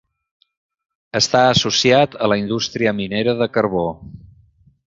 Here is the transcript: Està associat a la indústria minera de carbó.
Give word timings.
Està 1.19 1.43
associat 1.49 2.17
a 2.27 2.31
la 2.33 2.39
indústria 2.45 2.97
minera 3.03 3.37
de 3.43 3.53
carbó. 3.59 3.89